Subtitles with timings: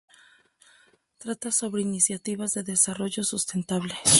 [1.19, 3.93] Trata sobre iniciativas de desarrollo sustentable.